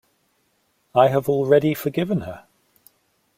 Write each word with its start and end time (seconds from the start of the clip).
I 0.95 1.09
have 1.09 1.29
already 1.29 1.75
forgiven 1.75 2.21
her. 2.21 2.47